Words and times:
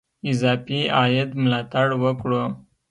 اضافي 0.31 0.79
عاید 0.97 1.29
ملاتړ 1.43 1.87
وکړو. 2.03 2.43